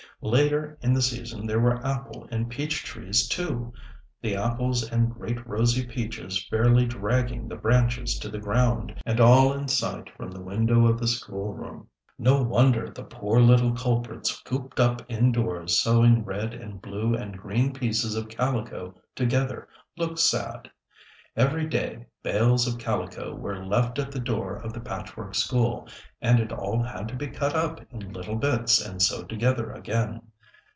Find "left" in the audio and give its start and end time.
23.65-23.97